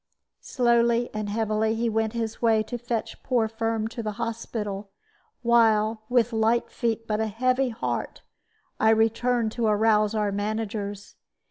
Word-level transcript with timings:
Slowly 0.41 1.11
and 1.13 1.29
heavily 1.29 1.75
he 1.75 1.87
went 1.87 2.13
his 2.13 2.41
way 2.41 2.63
to 2.63 2.79
fetch 2.79 3.21
poor 3.21 3.47
Firm 3.47 3.87
to 3.89 4.01
the 4.01 4.13
hospital; 4.13 4.89
while, 5.43 6.01
with 6.09 6.33
light 6.33 6.71
feet 6.71 7.05
but 7.05 7.19
a 7.19 7.27
heavy 7.27 7.69
heart, 7.69 8.23
I 8.79 8.89
returned 8.89 9.51
to 9.51 9.67
arouse 9.67 10.15
our 10.15 10.31
managers. 10.31 11.17